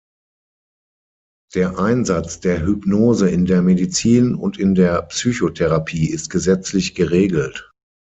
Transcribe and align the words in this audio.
Der 1.53 1.77
Einsatz 1.77 2.39
der 2.39 2.65
Hypnose 2.65 3.29
in 3.29 3.45
der 3.45 3.61
Medizin 3.61 4.33
und 4.33 4.57
in 4.57 4.73
der 4.73 4.99
Psychotherapie 5.03 6.09
ist 6.09 6.31
gesetzlich 6.31 6.95
geregelt. 6.95 7.69